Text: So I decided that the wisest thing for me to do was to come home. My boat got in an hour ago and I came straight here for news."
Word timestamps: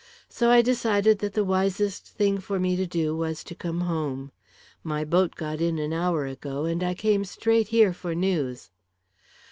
So 0.29 0.49
I 0.49 0.63
decided 0.63 1.19
that 1.19 1.33
the 1.35 1.43
wisest 1.43 2.07
thing 2.07 2.39
for 2.39 2.59
me 2.59 2.75
to 2.75 2.87
do 2.87 3.15
was 3.15 3.43
to 3.43 3.53
come 3.53 3.81
home. 3.81 4.31
My 4.83 5.03
boat 5.05 5.35
got 5.35 5.61
in 5.61 5.77
an 5.77 5.93
hour 5.93 6.25
ago 6.25 6.65
and 6.65 6.81
I 6.81 6.95
came 6.95 7.23
straight 7.23 7.67
here 7.67 7.93
for 7.93 8.15
news." 8.15 8.71